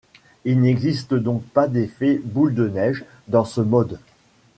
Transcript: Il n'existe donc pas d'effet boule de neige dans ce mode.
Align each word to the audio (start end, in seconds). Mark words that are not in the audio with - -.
Il 0.45 0.61
n'existe 0.61 1.13
donc 1.13 1.43
pas 1.49 1.67
d'effet 1.67 2.19
boule 2.25 2.55
de 2.55 2.67
neige 2.67 3.05
dans 3.27 3.45
ce 3.45 3.61
mode. 3.61 3.99